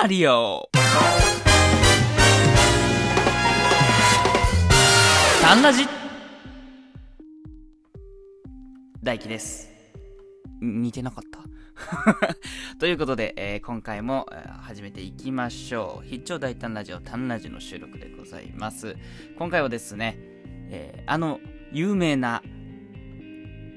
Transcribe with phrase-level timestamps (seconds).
[0.00, 0.70] マリオ
[5.42, 5.86] タンラジ
[9.02, 9.68] 大輝です。
[10.62, 11.40] 似てなかった？
[12.80, 16.08] ということで、えー今回も、えー始めていきましょう。
[16.08, 18.96] 必聴大胆ラジオ、タンラジの収録でございます。
[19.36, 20.16] 今回はですね、
[20.70, 21.40] えーあの
[21.72, 22.42] 有名な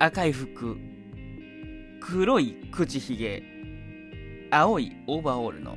[0.00, 0.76] 赤い服、
[2.00, 3.53] 黒い口ひげ、
[4.54, 5.76] 青いオーバーオールの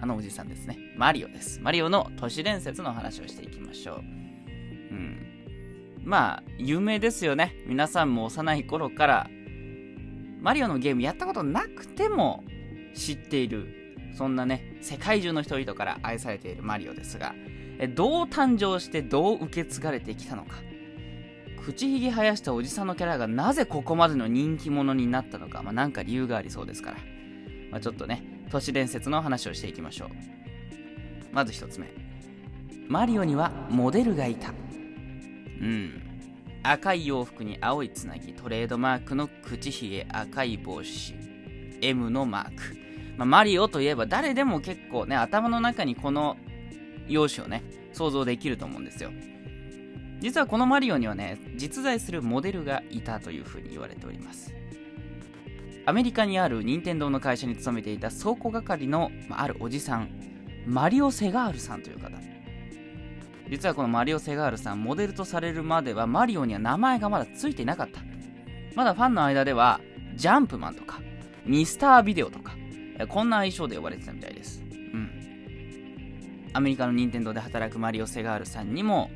[0.00, 0.78] あのおじさんですね。
[0.96, 1.58] マリオです。
[1.60, 3.96] マリオの都市伝説の話をしていきましょう。
[3.96, 4.00] う
[4.94, 5.18] ん。
[6.04, 7.56] まあ、有名ですよね。
[7.66, 9.30] 皆さんも幼い頃から、
[10.40, 12.44] マリオのゲームやったことなくても
[12.94, 17.34] 知っている、そんなね、世界中の人々から愛されているマリオですが、
[17.96, 20.58] どう誕生してどう受け継がれてきたのか。
[21.64, 26.98] 口ひげ生やしたおじさんのキャラがなぜここまでの人気者になったのか、まあ、なんか理由がありそうですから、
[27.70, 30.08] まあ、ちょっとね都市伝説の話をしていきましょう。
[31.32, 31.86] まず一つ目。
[32.88, 34.52] マリオにはモデルがいた。
[35.60, 36.02] うん。
[36.62, 41.14] 赤い洋服に青いつなぎトレードマークの口ひげ赤い帽子
[41.80, 42.76] M のマーク、
[43.16, 46.36] まあ、マリオといえば誰でも結構ね頭の中にこの
[47.06, 47.62] 容姿をね
[47.92, 49.10] 想像できると思うんですよ。
[50.20, 54.52] 実はこのマリオにはね実在するモデルがいたというふうに言われております。
[55.88, 60.10] アメリカにある任天堂の会社に勤めていた倉庫係の、まあ、るおじさん
[60.66, 62.10] マリオ・セガールさんという方。
[63.48, 68.02] 実はこのマリオ・セガールさんモデルとされるまではマリオには名前がまだついてなかった。
[68.74, 69.80] まだファンの間では
[70.14, 71.00] ジャンプマンとか
[71.46, 72.52] ミスタービデオとか
[73.08, 74.62] こんな愛称で呼ばれてたみたいです。
[74.70, 76.50] うん。
[76.52, 79.10] アメリカの任天堂で働くマリオ・セガールさんにも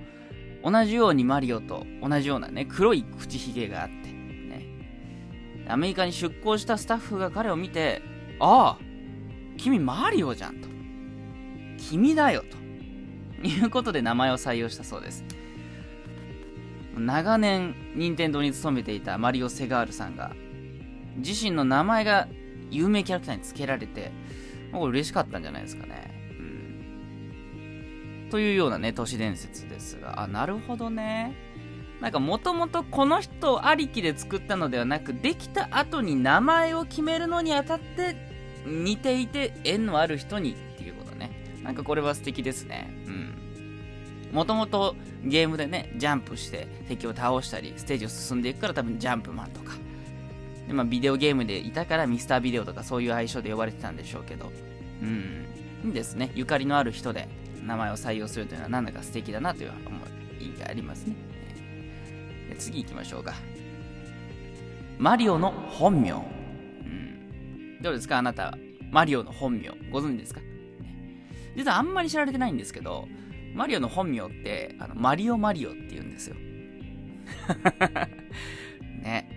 [0.65, 4.22] 同じようにマリオと同じようなね黒い口ひげがあって
[5.73, 8.03] アメリカに出向したスタッフが彼を見て
[8.39, 8.85] ああ
[9.57, 10.69] 君マリオじゃんと
[11.79, 12.63] 君だよと。
[13.47, 15.25] いうことで名前を採用したそうです。
[16.97, 20.33] 長年任天堂に勤めていたマリオ・セガールさんが
[21.17, 22.29] 自身の名前が
[22.71, 24.13] 有名キャラクターに付けられて
[24.71, 26.43] もう嬉しかったんじゃないですかね、う
[28.27, 30.21] ん、というようなね都市伝説ですが。
[30.21, 31.35] あなるほどね。
[32.03, 38.17] なんかもともとこの人ありきで作ったのではなくできた後に名前を決めるのにあたって
[38.67, 41.31] 似ていて縁のある人にっていうことね。
[41.63, 42.93] なんかこれは素敵ですね。
[43.07, 44.31] うん。
[44.33, 49.75] もともとゲームでねジャンプして敵を倒したりステージを進んでいくから多分ジャンプマンとか。
[50.67, 54.51] で、まあ、ビデオゲームでいたからミスタービデオとかそういう愛称で呼ばれてたんでしょうけど。
[55.03, 55.47] うん。
[55.85, 56.33] いいですね。
[56.35, 57.29] ゆかりのある人で
[57.65, 60.01] 名前を採用するというのはなんだか素敵だなという思
[60.41, 61.15] いがありますね。
[62.55, 63.35] 次行きましょうか。
[64.99, 68.19] マリオの本名、うん、どうですか？
[68.19, 68.57] あなた
[68.91, 69.71] マリオの本名。
[69.91, 70.41] ご存知ですか？
[71.57, 73.07] 実はあんまり知られてないんですけど
[73.55, 76.37] マリオの本名ってあのマリオマリオって言うんですよ。
[79.03, 79.29] ね。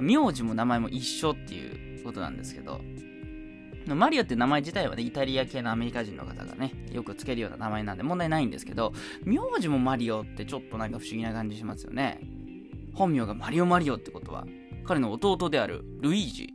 [0.00, 2.80] 名字も名前も一緒っていうことなんですけど。
[3.86, 8.92] マリオって名前自体はねイタリア系のアメリカ人の方がねよくつけるような名前なんで問題ないんですけど
[9.24, 12.20] 名字もマリオってちょっとなんか不思議な感じしますよね
[12.94, 14.46] 本名がマリオマリオってことは
[14.84, 16.54] 彼の弟であるルイージ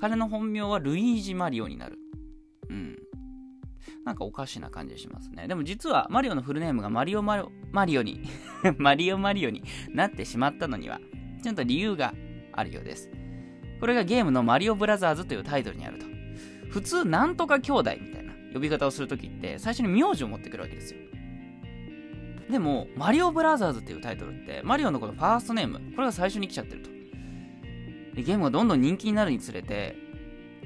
[0.00, 1.98] 彼の本名はルイージマリオになる
[2.68, 2.96] うん
[4.04, 5.48] なんかおかしな感じしますね。
[5.48, 8.22] でも実はマリオのフルネームがマリオマリオマリオに
[8.78, 9.62] マリオマリオに
[9.92, 10.98] なってしまったのには、
[11.42, 12.14] ちゃんと理由が
[12.52, 13.10] あるようです。
[13.80, 16.06] これがゲームのマリオブラザーズというタイトルにあると。
[16.68, 21.00] 普通、なんとか兄弟みたいな呼び方をするときって、最初に名字を持ってくるわけですよ。
[22.50, 26.90] でも、マリオブラザーズっていうタイトルって、マリオのこのファーストネーム、これが最初に来ちゃってると。
[28.14, 29.96] でゲームがどんどん人気になるにつれて、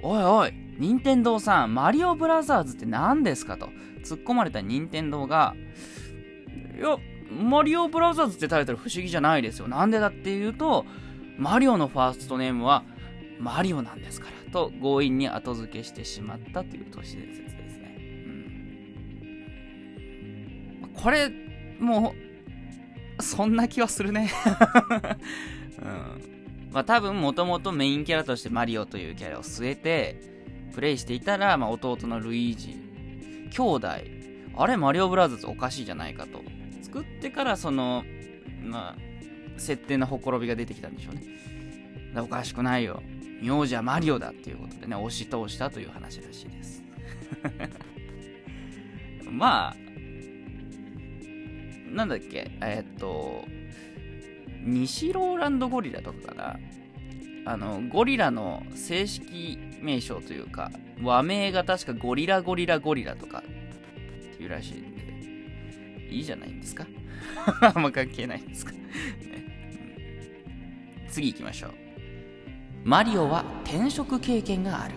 [0.03, 3.67] おいおい、任天堂さん、マリオブラザーズって何ですかと
[4.05, 5.55] 突っ込まれた任天堂が、
[6.79, 6.97] いや、
[7.31, 9.69] マリオブラザーズってタイトル不思議じゃないですよ。
[9.69, 10.87] なんでだっていうと、
[11.37, 12.85] マリオのファーストネームは
[13.43, 17.97] マリオなんですから、と強引に後付けしてしまったという都市伝説ですね。
[20.83, 21.31] うん、これ、
[21.81, 22.15] も
[23.19, 24.31] う、そんな気はするね。
[25.83, 25.85] う
[26.29, 26.33] ん
[26.73, 30.21] まあ多分もともとメインキャラとしてマリオというキャラを据えて
[30.75, 32.77] プレイしていたら、まあ、弟のルイージ
[33.51, 33.89] 兄弟
[34.57, 36.43] あれマリオブラザーズおかしいじゃないかと
[36.83, 38.05] 作ってからその
[38.65, 41.23] まあ設定のほころびが出てきたんでしょうね
[42.21, 43.03] おかしくないよ
[43.43, 46.83] 名字はマリオだっていうことでね押し通したという話らしいです。
[49.31, 49.77] まあ
[51.91, 53.45] なんだっけえー、っと
[54.65, 56.57] 西ローランドゴリラとかかな。
[57.45, 60.71] あのゴリラの正式名称というか、
[61.03, 64.95] 和名が確かゴリラゴリラゴリラとかっていうらしいん
[66.09, 66.87] で、いいじゃないんですか。
[67.75, 68.73] あんま関係ないんですか、
[71.09, 71.75] 次行きましょう。
[72.85, 74.95] マリオは転職経験がある。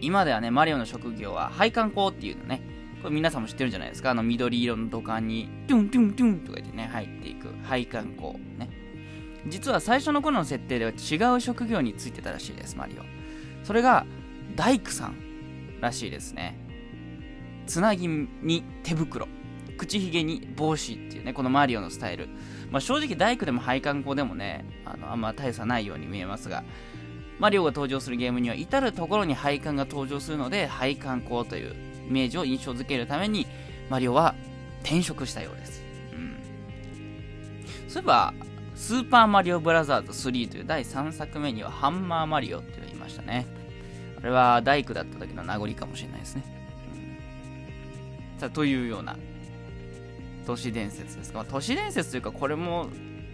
[0.00, 2.62] 今ではね、マリオの職業は配管工っていうのね、
[3.02, 4.10] これ皆さんも知ってるんじゃないですか？
[4.10, 8.70] あの緑色の土管に、トゥントゥントゥンとか言ってね、入っていく配管工ね。
[9.48, 13.02] 実は最初の頃の設定では違う職業についてたらしいです、マリオ。
[13.64, 14.06] それが、
[14.54, 15.16] 大工さん
[15.80, 16.56] らしいですね。
[17.66, 19.26] つなぎに手袋、
[19.76, 22.28] 口ひげに帽子っていうね、このマリオのスタイル。
[22.70, 26.64] まあ、正直大工でも配管工でもね、あのあんま大差ないように見えますが、
[27.38, 31.74] マリオが登場するゲームには至る所に配管が登場するので、配管工という
[32.08, 33.46] イメージを印象づけるために、
[33.90, 34.34] マリオは
[34.82, 35.82] 転職したようです。
[36.12, 36.36] うん。
[37.88, 38.34] そういえば、
[38.74, 43.46] スーパーマリオブラザーズ3という第3作目にはハンマーマリオって言いましたね。
[44.18, 46.42] あれは大工だった時の名残かもしれないですね。
[48.34, 49.16] うん、さあ、というような
[50.44, 51.38] 都市伝説ですか？
[51.38, 52.88] まあ、都市伝説というか、これも、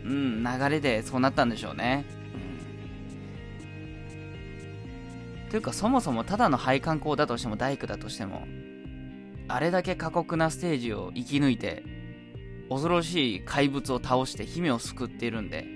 [0.05, 2.05] うん、流れでそうなったんでしょうね。
[5.45, 8.47] うん、というか、そもそもただの配管工だとしても大工だとしても、
[9.49, 11.83] あれだけ過酷なステージを生き抜いて、
[12.69, 15.67] 恐ろしい怪物を倒して姫を救っているんで、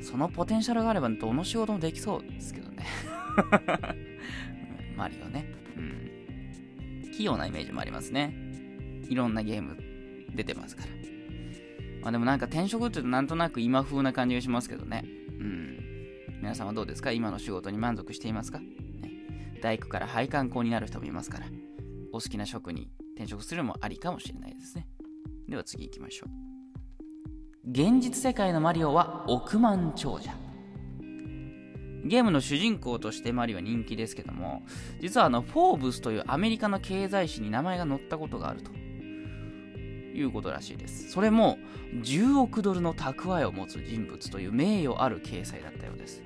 [0.00, 2.86] そのポテンシャルがあればどの仕事もできそうですけどね。
[4.96, 5.46] マリオね。
[5.76, 7.10] うん。
[7.16, 8.32] 器用なイメージもありますね。
[9.08, 9.76] いろんなゲーム
[10.34, 10.88] 出てますから。
[12.02, 15.04] まあでもなんか転職って言うとなんとなく今風な感じがしますけどね。
[15.38, 15.78] うん。
[16.40, 17.12] 皆さんはどうですか？
[17.12, 18.68] 今の仕事に満足していますか、ね、
[19.62, 21.46] 大工から配管工になる人もいますから、
[22.12, 24.86] お好きな職に転職するのもありかもしれないですね。
[25.48, 30.34] では次行きましょう現実世界のマリオは億万長者
[32.04, 34.62] ゲームの主人公としてマリオは人気ですけども
[35.00, 38.70] 実はあのフォーブスというアメリカの経済誌に名前が載ったことがあると
[40.14, 41.58] いうことらしいですそれも
[41.94, 46.22] 10億ドルの蓄えを持つ人物という名誉ある掲載だったようです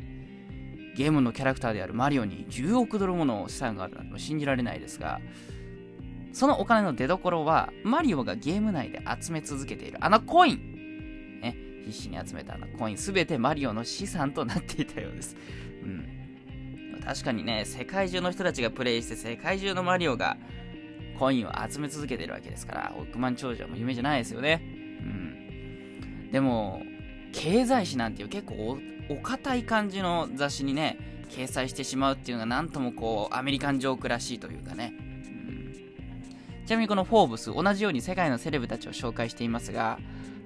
[0.97, 5.21] ゲームのキャラクターであるマリオに10億ドルもの資産があるなんて信じられないですが
[6.33, 11.57] そのお金の出所は、マリオがゲーム内で集め続けているあのコインね、
[11.87, 15.37] 必死に集めたあのコイン、すべてマリオの資産となっていたようです。
[15.83, 17.01] うん。
[17.05, 20.37] 確かにね、世界中の人たちがプレイして、世界中のマリオが
[21.19, 24.63] コインを集め続けてるわけですから、億万長者も夢じゃないですよね。
[24.63, 26.31] うん。
[26.31, 26.83] でも、
[27.33, 28.79] 経済誌なんていう結構
[29.09, 30.99] お堅い感じの雑誌にね、
[31.31, 34.93] 掲載してしまうっていうのがなんともこう、アメリカンジョークらしいというかね。
[36.67, 39.99] ちなみにこのフォーブス、同じように世界のセレブたちを紹介していますが、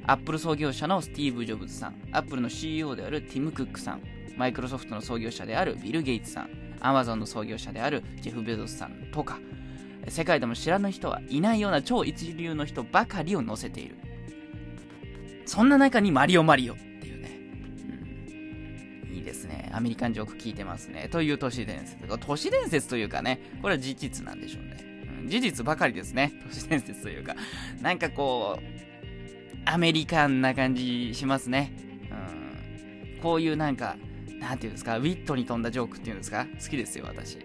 [0.06, 4.02] アップル創業者のスティーブ・ジョブズさん、アップルの CEO であるティム・クックさん、
[4.36, 9.40] マイクロソフトの創業者であるビル・ゲイツさん、アマゾンの創業者であるジェフ・ベゾスさんとか、
[10.08, 13.96] 世界でも知らぬ人はいないような超一流の人ばかりを載せている。
[15.46, 17.30] そんな中にマリオ・マリオっていうね、
[19.08, 19.70] うん、いいですね。
[19.72, 21.08] アメリカンジョーク聞いてますね。
[21.10, 21.96] という都市伝説。
[22.18, 24.76] 都市伝説というかね、これは事実なんでしょうね。
[25.26, 26.32] 事実ばかりですね。
[26.48, 27.36] 都市伝説というか。
[27.80, 28.62] なんかこう、
[29.64, 31.72] アメリカンな感じしますね。
[32.10, 33.20] うん。
[33.20, 33.96] こういうなんか、
[34.40, 36.46] なんていうんですか、ウィットに富んだジョークっていうんですか？
[36.60, 37.38] 好きですよ、私。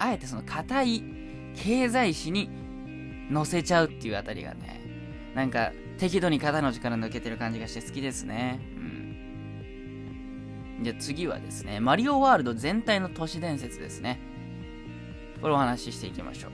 [0.00, 1.04] あえてその硬い
[1.54, 2.50] 経済史に
[3.32, 4.80] 載せちゃうっていうあたりがね、
[5.36, 8.58] なんか適度に肩の力抜けてる感じがして好きですね。
[8.76, 10.80] うん。
[10.82, 14.30] じゃあ次はですね、マリオワールド全体の都市伝説ですね。
[15.40, 16.50] これお話ししていきましょう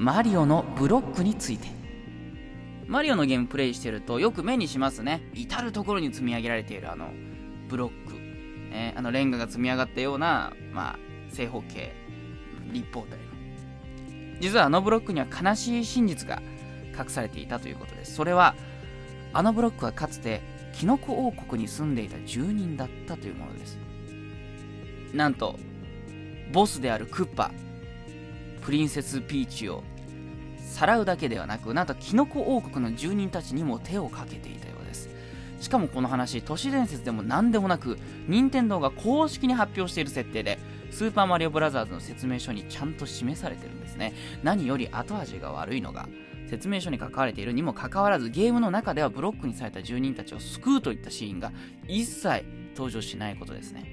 [0.00, 1.68] マリオのブロックについて
[2.86, 7.10] マリオのゲームプレイしてるとよく目にしますね至る所に積み上げられているあの
[7.68, 8.14] ブロック、
[8.70, 10.98] ね、あのレンガが積み上がったような、まあ、
[11.32, 11.92] 正方形
[12.72, 13.22] 立方体の
[14.40, 16.42] 実はあのブロックには悲しい真実が
[16.98, 18.54] 隠されていたということですそれは
[19.32, 20.40] あのブロックはかつて
[20.72, 23.78] キノコ王国に住んでいた住人だったというものです。
[25.12, 25.58] なんと
[26.52, 27.50] ボスであるクッパ
[28.62, 29.82] プリンセスピーチを
[30.58, 35.08] さらうだけではなくなんとキノコ王国の住人たちにも手をかけていたようです。
[35.60, 40.58] しかもこの話都市伝説でも何でもなく任天堂が公式に発表している設定で
[40.92, 46.08] スーパーマリオブラザーズの説明書にちゃんと示されてるんですね何より後味が悪いのが
[46.48, 51.50] 説明書に書かれているにもかかわらずゲームの中ではブロックにされた住人たちを救うといったシーンが
[51.88, 52.44] 一切
[52.76, 53.86] 登場しないことですね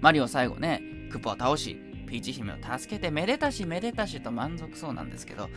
[0.00, 0.82] マリオ最後ね
[1.12, 5.48] クッパを倒し、ピーチ姫を助けてめでたしめでたしと満足そうなんですけど、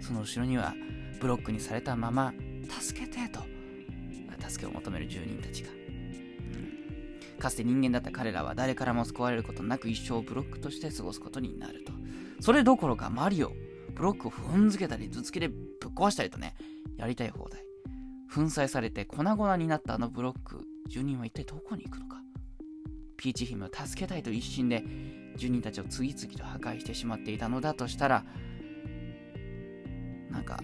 [0.00, 0.74] その後ろには
[1.18, 2.34] ブロックにされたまま、
[2.68, 3.40] 助けてと、
[4.46, 5.77] 助けを求める住人たちが。
[7.38, 11.92] かつて人間だった彼らは誰からも救われることなく一生をブロックとして過ごすことになると。
[12.40, 13.52] それどころかマリオ、
[13.94, 15.58] ブロックを踏んづけたり頭突きでぶっ
[15.94, 16.54] 壊したりとね、
[16.96, 17.62] やりたい放題。
[18.32, 22.22] 粉砕されて粉々になったあのブロック、住人は一体どこに行くのか。
[23.16, 24.84] ピーチ姫を助けたいと一心で
[25.36, 28.24] 住人たちを次々と破壊してしまっていたのだとしたら、
[30.30, 30.60] なんか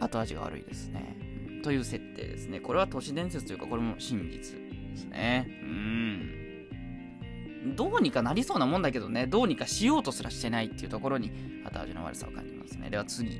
[0.00, 1.16] 後味が悪いですね。
[1.62, 2.60] という設定ですね。
[2.60, 5.46] これは都市伝説というか、これも真実ですね。
[5.62, 6.03] うん。
[7.64, 11.32] どうにかなりそうなもんだけどね、どうにかしようとすらしてないっていうところに
[11.64, 12.90] 後味の悪さを感じますね。
[12.90, 13.30] では次。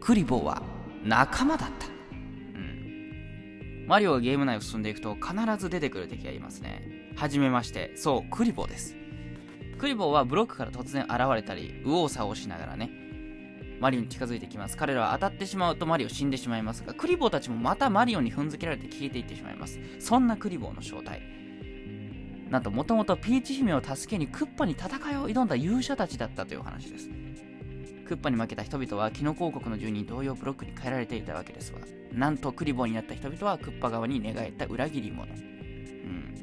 [0.00, 0.62] クリボーは
[1.04, 1.86] 仲間だった。
[1.86, 3.84] うん。
[3.86, 7.12] マリオがゲーム内を進んでいくと必ず出てくる敵がいますね。
[7.16, 7.92] はじめまして。
[7.96, 8.96] そう、クリボーです。
[9.78, 12.90] クリボーはブロックから突然現れたり、右往左往しながらね、
[13.80, 14.76] マリオに近づいてきます。
[14.76, 19.78] 彼らは当たってしまうとマリオ死んでしまいますが、クリボーたちもまたマリオに踏んづけられて消えていってしまいます。
[19.98, 21.22] そんなクリボーの正体。
[22.54, 27.08] なんと、もともとピーチ姫を助けにクッパに戦いを挑んだ勇者たちだったという話です。
[28.06, 31.80] クッパに負けた人々はキノコ王国の住人同様ブロックに変えられていたわけですが、
[32.12, 36.34] なんとクリボーになった人々はクッパ側に寝返った裏切り者うん。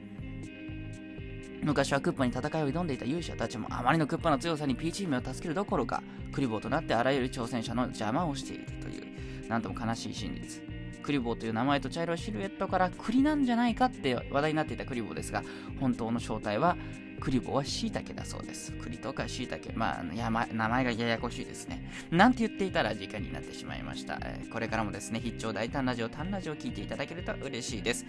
[1.63, 6.03] 昔はクッパに戦いを挑んでいた勇者たちもあまりのクッパの強さにピーチ姫を助けるどころか
[6.33, 10.61] クリボーとなってあらゆる挑戦者の邪魔をしているというなんとも悲しい真実
[11.01, 15.43] クリボーという名前と茶色いシルエットから栗なんじゃないかって話題になっていたクリボーですが
[15.79, 16.77] 本当の正体は
[17.19, 28.05] クリボーは椎茸だそうです栗とか椎茸まあや、ま、名前がややこしいですね なんて言っていたら時間になってしまいました、え、これからもですね必聴大胆ラジオ単ラジオを聞いていただけると嬉しいです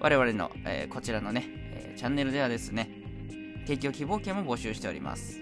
[0.00, 2.88] 我々の、えー、こちらのねえチャンネルではですね、
[3.66, 5.40] 提供希望券も募集しております。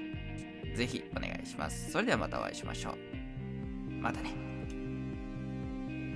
[0.74, 1.90] ぜひお願いします。
[1.90, 2.96] それではまたお会いしましょう。
[4.00, 4.45] またね。